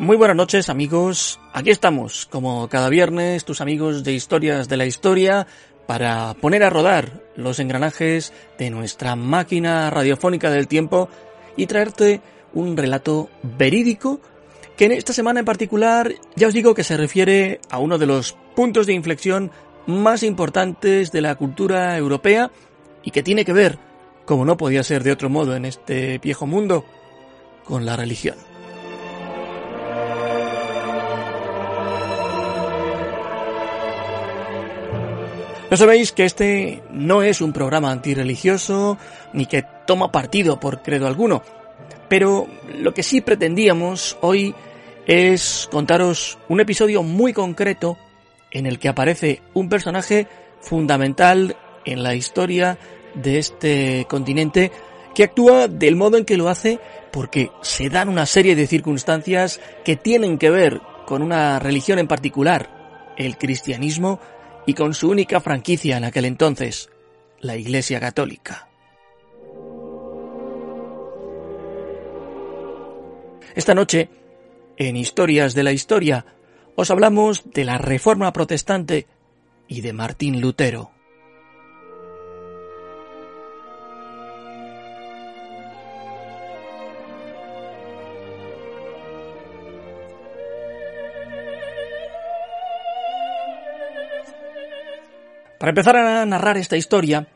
[0.00, 4.86] Muy buenas noches amigos, aquí estamos, como cada viernes, tus amigos de historias de la
[4.86, 5.46] historia,
[5.86, 11.10] para poner a rodar los engranajes de nuestra máquina radiofónica del tiempo
[11.54, 12.22] y traerte
[12.54, 14.22] un relato verídico
[14.78, 18.06] que en esta semana en particular ya os digo que se refiere a uno de
[18.06, 19.50] los puntos de inflexión
[19.86, 22.50] más importantes de la cultura europea
[23.02, 23.78] y que tiene que ver,
[24.24, 26.86] como no podía ser de otro modo en este viejo mundo,
[27.66, 28.49] con la religión.
[35.70, 38.98] No sabéis que este no es un programa antirreligioso
[39.32, 41.42] ni que toma partido por credo alguno,
[42.08, 44.52] pero lo que sí pretendíamos hoy
[45.06, 47.96] es contaros un episodio muy concreto
[48.50, 50.26] en el que aparece un personaje
[50.60, 52.76] fundamental en la historia
[53.14, 54.72] de este continente
[55.14, 56.80] que actúa del modo en que lo hace
[57.12, 62.08] porque se dan una serie de circunstancias que tienen que ver con una religión en
[62.08, 64.18] particular, el cristianismo,
[64.70, 66.90] y con su única franquicia en aquel entonces,
[67.40, 68.68] la Iglesia Católica.
[73.56, 74.08] Esta noche,
[74.76, 76.24] en Historias de la Historia,
[76.76, 79.08] os hablamos de la Reforma Protestante
[79.66, 80.92] y de Martín Lutero.
[95.60, 97.28] Para empezar a narrar esta historia,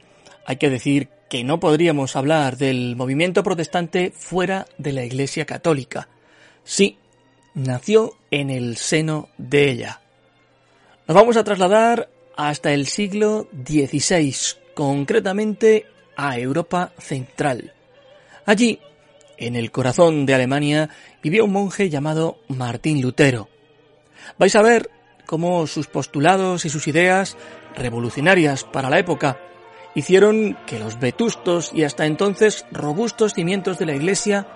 [0.46, 6.08] hay que decir que no podríamos hablar del movimiento protestante fuera de la Iglesia Católica.
[6.64, 6.96] Sí,
[7.52, 10.00] nació en el seno de ella.
[11.06, 14.34] Nos vamos a trasladar hasta el siglo XVI,
[14.72, 15.84] concretamente
[16.16, 17.74] a Europa Central.
[18.46, 18.80] Allí,
[19.36, 20.88] en el corazón de Alemania,
[21.22, 23.50] vivía un monje llamado Martín Lutero.
[24.38, 24.88] Vais a ver
[25.26, 27.36] cómo sus postulados y sus ideas
[27.74, 29.38] revolucionarias para la época,
[29.94, 34.46] hicieron que los vetustos y hasta entonces robustos cimientos de la Iglesia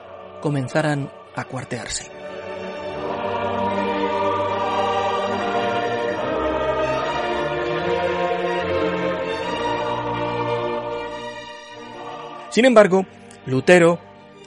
[0.40, 2.10] comenzaran a cuartearse.
[12.50, 13.06] Sin embargo,
[13.46, 14.00] Lutero,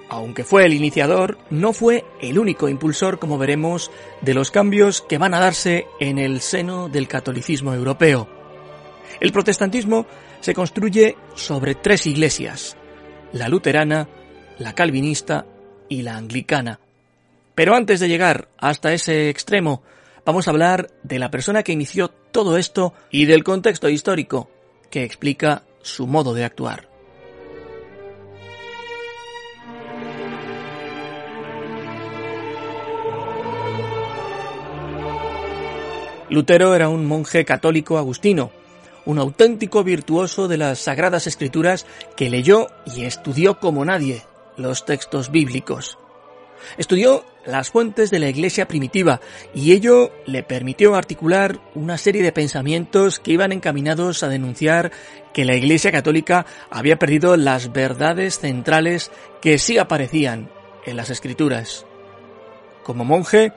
[0.10, 3.90] aunque fue el iniciador, no fue el único impulsor, como veremos,
[4.20, 8.41] de los cambios que van a darse en el seno del catolicismo europeo.
[9.22, 10.08] El protestantismo
[10.40, 12.76] se construye sobre tres iglesias,
[13.32, 14.10] la luterana,
[14.58, 15.46] la calvinista
[15.88, 16.80] y la anglicana.
[17.54, 19.84] Pero antes de llegar hasta ese extremo,
[20.26, 24.50] vamos a hablar de la persona que inició todo esto y del contexto histórico
[24.90, 26.90] que explica su modo de actuar.
[36.32, 38.52] Lutero era un monje católico agustino,
[39.06, 41.86] un auténtico virtuoso de las Sagradas Escrituras
[42.16, 44.24] que leyó y estudió como nadie
[44.58, 45.98] los textos bíblicos.
[46.78, 49.20] Estudió las fuentes de la Iglesia primitiva
[49.54, 54.92] y ello le permitió articular una serie de pensamientos que iban encaminados a denunciar
[55.34, 59.12] que la Iglesia católica había perdido las verdades centrales
[59.42, 60.52] que sí aparecían
[60.86, 61.86] en las Escrituras.
[62.84, 63.54] Como monje,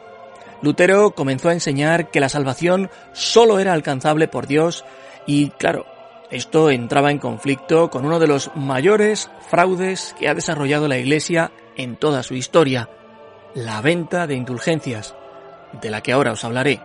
[0.62, 4.84] Lutero comenzó a enseñar que la salvación sólo era alcanzable por Dios
[5.26, 5.86] y claro,
[6.30, 11.52] esto entraba en conflicto con uno de los mayores fraudes que ha desarrollado la Iglesia
[11.76, 12.88] en toda su historia,
[13.54, 15.14] la venta de indulgencias,
[15.80, 16.80] de la que ahora os hablaré.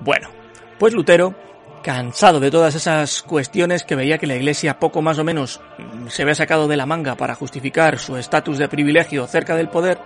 [0.00, 0.30] Bueno,
[0.78, 1.34] pues Lutero
[1.82, 6.08] cansado de todas esas cuestiones que veía que la Iglesia poco más o menos mm,
[6.08, 9.98] se había sacado de la manga para justificar su estatus de privilegio cerca del poder,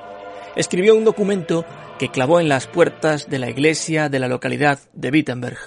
[0.56, 1.64] escribió un documento
[1.98, 5.58] que clavó en las puertas de la iglesia de la localidad de Wittenberg.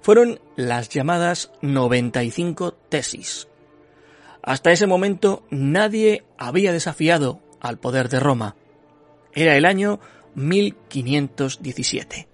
[0.00, 3.48] Fueron las llamadas 95 tesis.
[4.42, 8.56] Hasta ese momento nadie había desafiado al poder de Roma.
[9.32, 10.00] Era el año
[10.34, 12.28] 1517.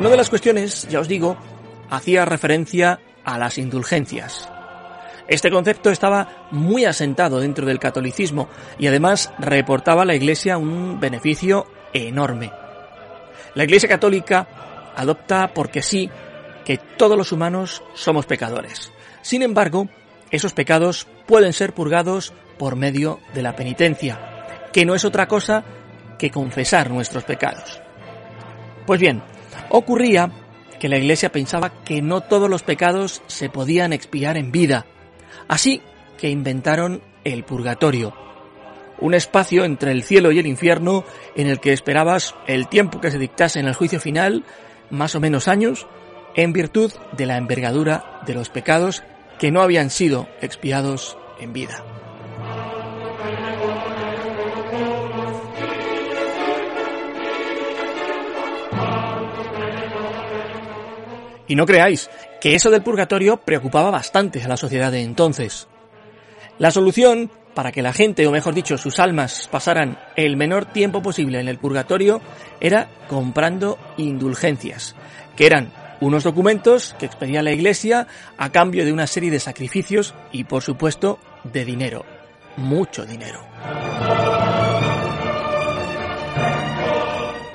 [0.00, 1.36] Una de las cuestiones, ya os digo,
[1.90, 4.48] hacía referencia a las indulgencias.
[5.28, 8.48] Este concepto estaba muy asentado dentro del catolicismo
[8.78, 12.50] y además reportaba a la Iglesia un beneficio enorme.
[13.54, 16.08] La Iglesia católica adopta porque sí
[16.64, 18.90] que todos los humanos somos pecadores.
[19.20, 19.86] Sin embargo,
[20.30, 24.18] esos pecados pueden ser purgados por medio de la penitencia,
[24.72, 25.62] que no es otra cosa
[26.18, 27.82] que confesar nuestros pecados.
[28.86, 29.22] Pues bien,
[29.70, 30.32] Ocurría
[30.80, 34.86] que la Iglesia pensaba que no todos los pecados se podían expiar en vida,
[35.46, 35.80] así
[36.18, 38.12] que inventaron el purgatorio,
[38.98, 41.04] un espacio entre el cielo y el infierno
[41.36, 44.44] en el que esperabas el tiempo que se dictase en el juicio final,
[44.90, 45.86] más o menos años,
[46.34, 49.04] en virtud de la envergadura de los pecados
[49.38, 51.84] que no habían sido expiados en vida.
[61.50, 62.08] Y no creáis
[62.40, 65.66] que eso del purgatorio preocupaba bastante a la sociedad de entonces.
[66.58, 71.02] La solución para que la gente, o mejor dicho, sus almas pasaran el menor tiempo
[71.02, 72.20] posible en el purgatorio
[72.60, 74.94] era comprando indulgencias,
[75.34, 78.06] que eran unos documentos que expedía la Iglesia
[78.38, 82.06] a cambio de una serie de sacrificios y, por supuesto, de dinero.
[82.58, 83.44] Mucho dinero.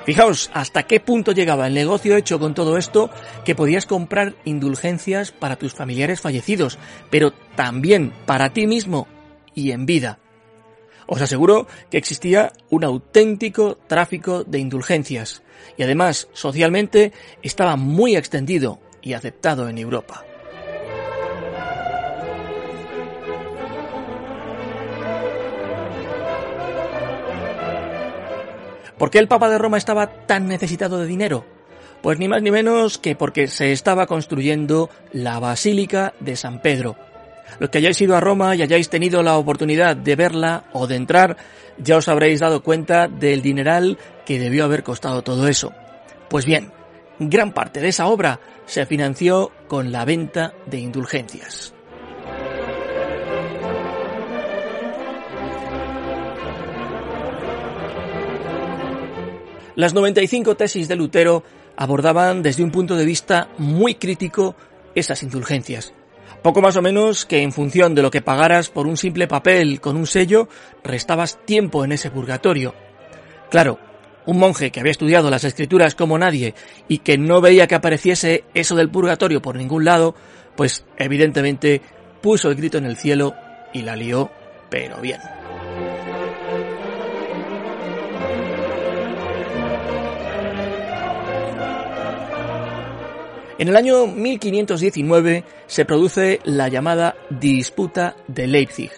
[0.06, 3.10] Fijaos hasta qué punto llegaba el negocio hecho con todo esto
[3.44, 6.78] que podías comprar indulgencias para tus familiares fallecidos,
[7.10, 9.08] pero también para ti mismo
[9.52, 10.20] y en vida.
[11.08, 15.42] Os aseguro que existía un auténtico tráfico de indulgencias
[15.76, 17.12] y además socialmente
[17.42, 20.25] estaba muy extendido y aceptado en Europa.
[28.98, 31.44] ¿Por qué el Papa de Roma estaba tan necesitado de dinero?
[32.02, 36.96] Pues ni más ni menos que porque se estaba construyendo la Basílica de San Pedro.
[37.58, 40.96] Los que hayáis ido a Roma y hayáis tenido la oportunidad de verla o de
[40.96, 41.36] entrar,
[41.78, 45.72] ya os habréis dado cuenta del dineral que debió haber costado todo eso.
[46.28, 46.72] Pues bien,
[47.18, 51.75] gran parte de esa obra se financió con la venta de indulgencias.
[59.76, 61.44] Las 95 tesis de Lutero
[61.76, 64.56] abordaban desde un punto de vista muy crítico
[64.94, 65.92] esas indulgencias.
[66.42, 69.82] Poco más o menos que en función de lo que pagaras por un simple papel
[69.82, 70.48] con un sello,
[70.82, 72.74] restabas tiempo en ese purgatorio.
[73.50, 73.78] Claro,
[74.24, 76.54] un monje que había estudiado las escrituras como nadie
[76.88, 80.14] y que no veía que apareciese eso del purgatorio por ningún lado,
[80.56, 81.82] pues evidentemente
[82.22, 83.34] puso el grito en el cielo
[83.74, 84.30] y la lió,
[84.70, 85.20] pero bien.
[93.58, 98.90] En el año 1519 se produce la llamada Disputa de Leipzig.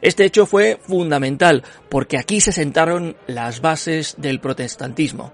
[0.00, 5.32] Este hecho fue fundamental porque aquí se sentaron las bases del protestantismo.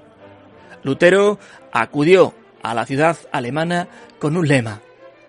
[0.83, 1.38] Lutero
[1.73, 3.88] acudió a la ciudad alemana
[4.19, 4.80] con un lema,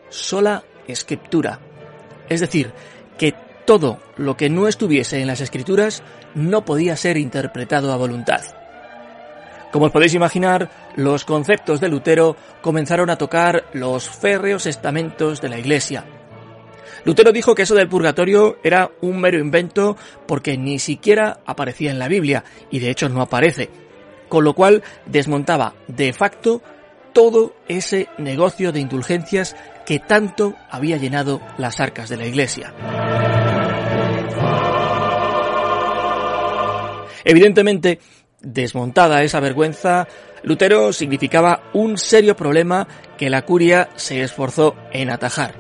[0.10, 1.60] sola escritura,
[2.28, 2.74] es decir,
[3.18, 3.36] que
[3.66, 6.02] todo lo que no estuviese en las escrituras
[6.34, 8.42] no podía ser interpretado a voluntad.
[9.72, 15.50] Como os podéis imaginar, los conceptos de Lutero comenzaron a tocar los férreos estamentos de
[15.50, 16.04] la Iglesia.
[17.06, 19.96] Lutero dijo que eso del purgatorio era un mero invento
[20.28, 23.70] porque ni siquiera aparecía en la Biblia, y de hecho no aparece,
[24.28, 26.62] con lo cual desmontaba de facto
[27.14, 32.74] todo ese negocio de indulgencias que tanto había llenado las arcas de la Iglesia.
[37.24, 38.00] Evidentemente,
[38.42, 40.08] Desmontada esa vergüenza,
[40.44, 45.54] Lutero significaba un serio problema que la curia se esforzó en atajar.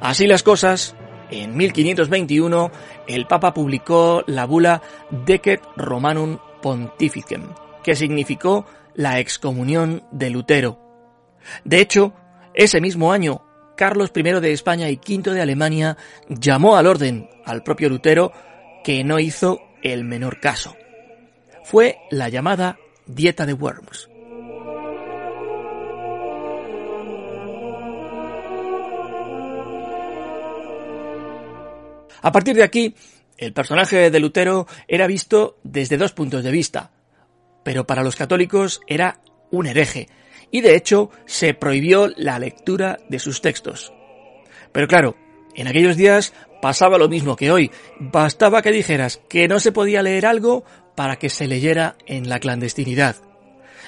[0.00, 0.96] Así las cosas,
[1.30, 2.70] en 1521
[3.06, 7.50] el Papa publicó la bula Decet Romanum Pontificem,
[7.84, 10.80] que significó la excomunión de Lutero.
[11.64, 12.14] De hecho,
[12.54, 13.42] ese mismo año,
[13.76, 15.96] Carlos I de España y V de Alemania
[16.28, 18.32] llamó al orden al propio Lutero,
[18.82, 20.74] que no hizo el menor caso.
[21.66, 24.08] Fue la llamada dieta de Worms.
[32.22, 32.94] A partir de aquí,
[33.36, 36.92] el personaje de Lutero era visto desde dos puntos de vista,
[37.64, 39.20] pero para los católicos era
[39.50, 40.08] un hereje,
[40.52, 43.92] y de hecho se prohibió la lectura de sus textos.
[44.70, 45.16] Pero claro,
[45.56, 46.32] en aquellos días
[46.62, 50.64] pasaba lo mismo que hoy, bastaba que dijeras que no se podía leer algo
[50.96, 53.16] para que se leyera en la clandestinidad.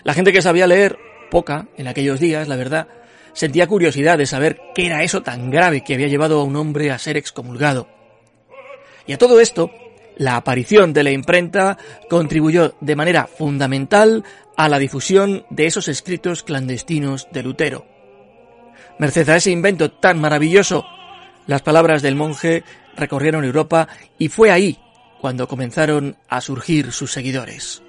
[0.04, 0.98] La gente que sabía leer,
[1.30, 2.86] poca en aquellos días, la verdad,
[3.32, 6.90] sentía curiosidad de saber qué era eso tan grave que había llevado a un hombre
[6.90, 7.88] a ser excomulgado.
[9.06, 9.70] Y a todo esto,
[10.16, 11.78] la aparición de la imprenta
[12.10, 14.24] contribuyó de manera fundamental
[14.56, 17.86] a la difusión de esos escritos clandestinos de Lutero.
[18.98, 20.84] Merced a ese invento tan maravilloso,
[21.46, 22.64] las palabras del monje
[22.96, 23.88] recorrieron Europa
[24.18, 24.78] y fue ahí
[25.20, 27.82] cuando comenzaron a surgir sus seguidores.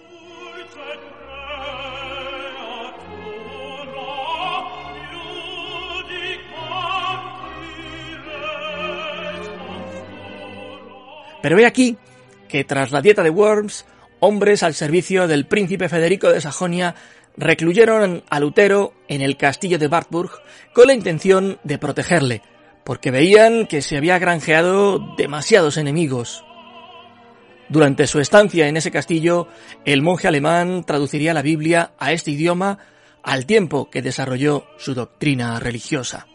[11.42, 11.98] Pero he aquí
[12.48, 13.86] que tras la dieta de Worms,
[14.20, 16.96] hombres al servicio del príncipe Federico de Sajonia
[17.38, 20.32] recluyeron a Lutero en el castillo de Wartburg
[20.74, 22.42] con la intención de protegerle,
[22.84, 26.44] porque veían que se había granjeado demasiados enemigos.
[27.70, 29.48] Durante su estancia en ese castillo,
[29.86, 32.80] el monje alemán traduciría la Biblia a este idioma
[33.22, 36.26] al tiempo que desarrolló su doctrina religiosa.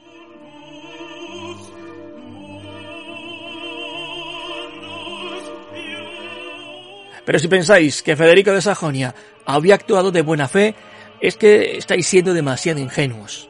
[7.24, 9.14] Pero si pensáis que Federico de Sajonia
[9.44, 10.76] había actuado de buena fe,
[11.20, 13.48] es que estáis siendo demasiado ingenuos.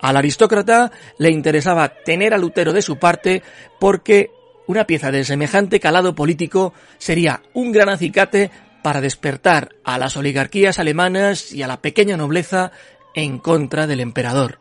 [0.00, 3.42] Al aristócrata le interesaba tener a Lutero de su parte
[3.78, 4.30] porque
[4.72, 8.50] una pieza de semejante calado político sería un gran acicate
[8.82, 12.72] para despertar a las oligarquías alemanas y a la pequeña nobleza
[13.14, 14.60] en contra del emperador.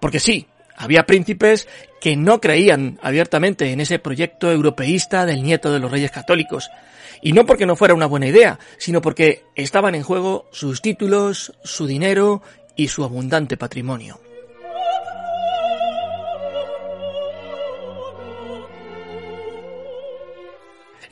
[0.00, 1.68] Porque sí, había príncipes
[2.00, 6.68] que no creían abiertamente en ese proyecto europeísta del nieto de los reyes católicos.
[7.22, 11.52] Y no porque no fuera una buena idea, sino porque estaban en juego sus títulos,
[11.62, 12.42] su dinero
[12.74, 14.18] y su abundante patrimonio.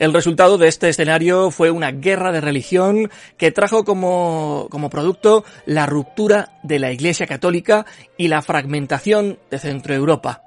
[0.01, 5.45] El resultado de este escenario fue una guerra de religión que trajo como, como producto
[5.67, 7.85] la ruptura de la Iglesia Católica
[8.17, 10.41] y la fragmentación de Centroeuropa.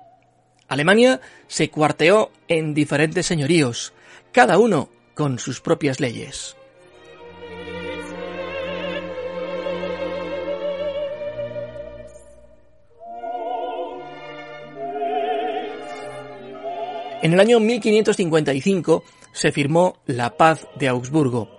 [0.66, 3.92] Alemania se cuarteó en diferentes señoríos,
[4.32, 6.56] cada uno con sus propias leyes.
[17.22, 21.50] En el año 1555 se firmó la Paz de Augsburgo.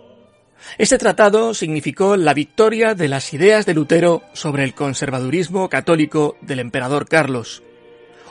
[0.79, 6.59] Este tratado significó la victoria de las ideas de Lutero sobre el conservadurismo católico del
[6.59, 7.61] emperador Carlos.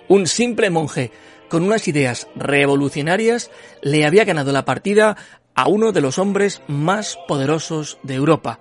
[0.08, 1.12] Un simple monje
[1.48, 3.50] con unas ideas revolucionarias
[3.82, 5.16] le había ganado la partida
[5.54, 8.60] a uno de los hombres más poderosos de Europa.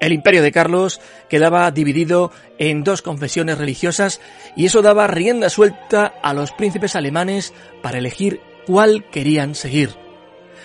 [0.00, 4.20] El imperio de Carlos quedaba dividido en dos confesiones religiosas
[4.56, 9.90] y eso daba rienda suelta a los príncipes alemanes para elegir cuál querían seguir.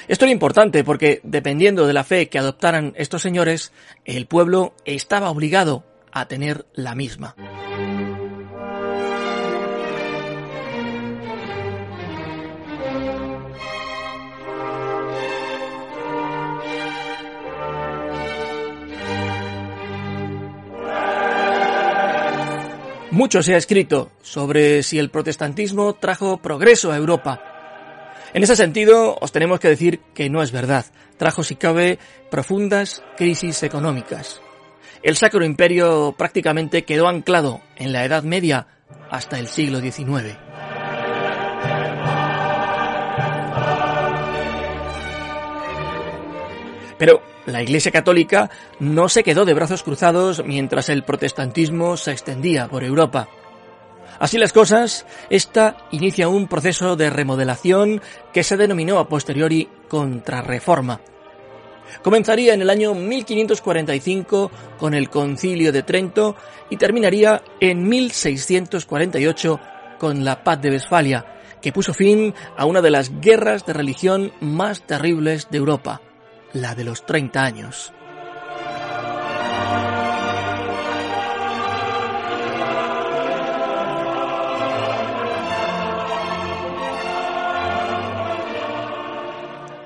[0.07, 3.73] Esto era importante porque, dependiendo de la fe que adoptaran estos señores,
[4.05, 7.35] el pueblo estaba obligado a tener la misma.
[23.11, 27.56] Mucho se ha escrito sobre si el protestantismo trajo progreso a Europa.
[28.37, 30.85] En ese sentido, os tenemos que decir que no es verdad.
[31.17, 31.97] Trajo, si cabe,
[32.29, 34.43] profundas crisis económicas.
[35.01, 38.67] El Sacro Imperio prácticamente quedó anclado en la Edad Media
[39.09, 40.37] hasta el siglo XIX.
[46.99, 52.67] Pero la Iglesia Católica no se quedó de brazos cruzados mientras el protestantismo se extendía
[52.67, 53.29] por Europa.
[54.19, 58.01] Así las cosas, esta inicia un proceso de remodelación
[58.33, 61.01] que se denominó a posteriori contrarreforma.
[62.03, 66.35] Comenzaría en el año 1545 con el Concilio de Trento
[66.69, 69.59] y terminaría en 1648
[69.97, 71.25] con la Paz de Westfalia,
[71.61, 76.01] que puso fin a una de las guerras de religión más terribles de Europa
[76.53, 77.93] la de los 30 años.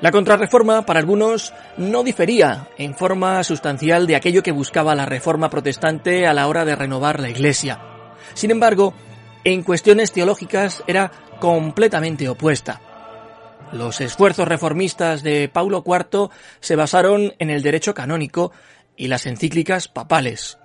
[0.01, 5.51] La contrarreforma, para algunos, no difería en forma sustancial de aquello que buscaba la reforma
[5.51, 7.79] protestante a la hora de renovar la Iglesia.
[8.33, 8.95] Sin embargo,
[9.43, 12.81] en cuestiones teológicas era completamente opuesta.
[13.73, 16.29] Los esfuerzos reformistas de Paulo IV
[16.59, 18.51] se basaron en el derecho canónico
[18.97, 20.57] y las encíclicas papales.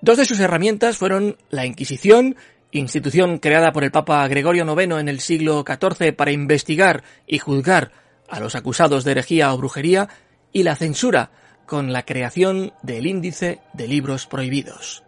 [0.00, 2.34] Dos de sus herramientas fueron la Inquisición
[2.72, 7.92] institución creada por el Papa Gregorio IX en el siglo XIV para investigar y juzgar
[8.28, 10.08] a los acusados de herejía o brujería,
[10.52, 11.30] y la censura,
[11.66, 15.02] con la creación del índice de libros prohibidos.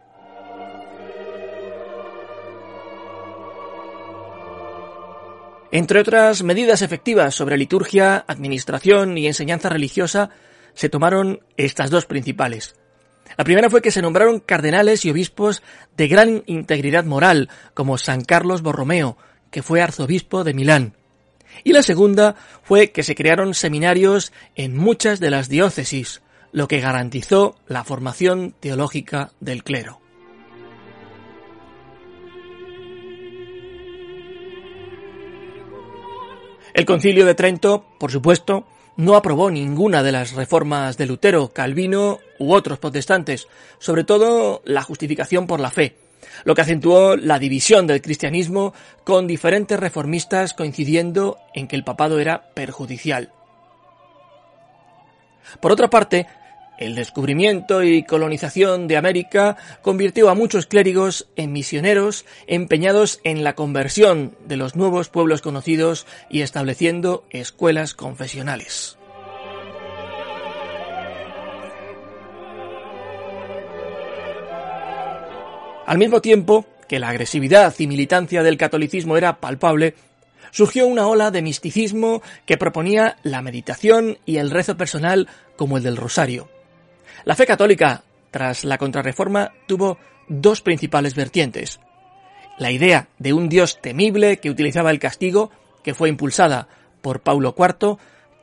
[5.70, 10.30] Entre otras medidas efectivas sobre liturgia, administración y enseñanza religiosa,
[10.74, 12.76] se tomaron estas dos principales.
[13.36, 15.62] La primera fue que se nombraron cardenales y obispos
[15.96, 19.16] de gran integridad moral, como San Carlos Borromeo,
[19.50, 20.94] que fue arzobispo de Milán.
[21.62, 26.80] Y la segunda fue que se crearon seminarios en muchas de las diócesis, lo que
[26.80, 30.03] garantizó la formación teológica del clero.
[36.74, 38.66] El concilio de Trento, por supuesto,
[38.96, 43.46] no aprobó ninguna de las reformas de Lutero, Calvino u otros protestantes,
[43.78, 45.96] sobre todo la justificación por la fe,
[46.42, 52.18] lo que acentuó la división del cristianismo con diferentes reformistas coincidiendo en que el papado
[52.18, 53.30] era perjudicial.
[55.60, 56.26] Por otra parte,
[56.78, 63.54] el descubrimiento y colonización de América convirtió a muchos clérigos en misioneros empeñados en la
[63.54, 68.98] conversión de los nuevos pueblos conocidos y estableciendo escuelas confesionales.
[75.86, 79.94] Al mismo tiempo que la agresividad y militancia del catolicismo era palpable,
[80.50, 85.82] surgió una ola de misticismo que proponía la meditación y el rezo personal como el
[85.82, 86.53] del rosario.
[87.24, 89.98] La fe católica, tras la contrarreforma, tuvo
[90.28, 91.80] dos principales vertientes.
[92.58, 95.50] La idea de un Dios temible que utilizaba el castigo,
[95.82, 96.68] que fue impulsada
[97.02, 97.98] por Paulo IV,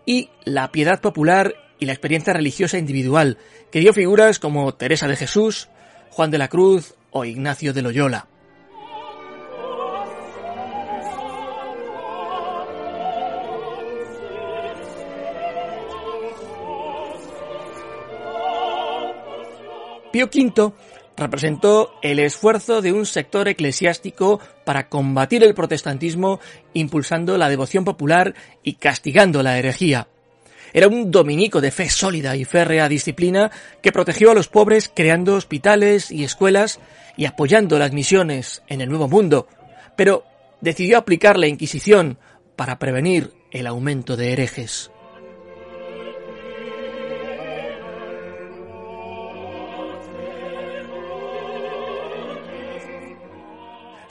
[0.06, 3.38] y la piedad popular y la experiencia religiosa individual,
[3.72, 5.70] que dio figuras como Teresa de Jesús,
[6.10, 8.28] Juan de la Cruz o Ignacio de Loyola.
[20.12, 20.74] Pío V
[21.18, 26.40] representó el esfuerzo de un sector eclesiástico para combatir el protestantismo
[26.74, 30.08] impulsando la devoción popular y castigando la herejía.
[30.74, 35.36] Era un dominico de fe sólida y férrea disciplina que protegió a los pobres creando
[35.36, 36.80] hospitales y escuelas
[37.18, 39.48] y apoyando las misiones en el Nuevo Mundo,
[39.98, 40.24] pero
[40.62, 42.18] decidió aplicar la Inquisición
[42.56, 44.92] para prevenir el aumento de herejes.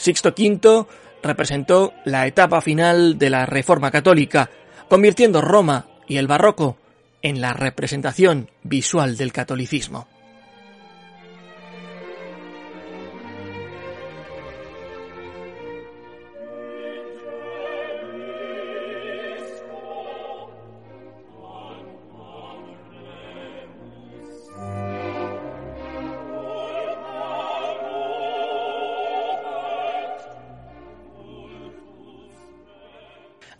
[0.01, 0.87] Sixto V
[1.23, 4.49] representó la etapa final de la Reforma Católica,
[4.89, 6.79] convirtiendo Roma y el Barroco
[7.21, 10.09] en la representación visual del catolicismo.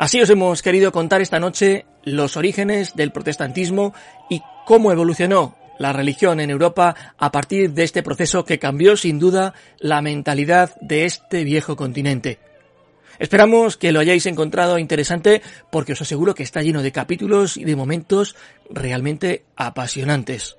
[0.01, 3.93] Así os hemos querido contar esta noche los orígenes del protestantismo
[4.31, 9.19] y cómo evolucionó la religión en Europa a partir de este proceso que cambió sin
[9.19, 12.39] duda la mentalidad de este viejo continente.
[13.19, 17.65] Esperamos que lo hayáis encontrado interesante porque os aseguro que está lleno de capítulos y
[17.65, 18.37] de momentos
[18.71, 20.57] realmente apasionantes.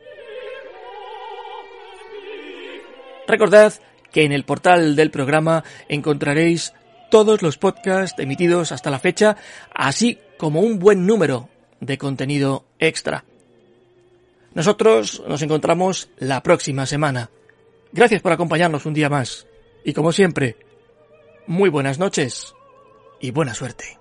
[3.27, 3.73] Recordad
[4.11, 6.73] que en el portal del programa encontraréis
[7.11, 9.37] todos los podcasts emitidos hasta la fecha,
[9.75, 13.25] así como un buen número de contenido extra.
[14.55, 17.29] Nosotros nos encontramos la próxima semana.
[17.91, 19.45] Gracias por acompañarnos un día más.
[19.85, 20.57] Y como siempre,
[21.45, 22.55] muy buenas noches
[23.19, 24.00] y buena suerte.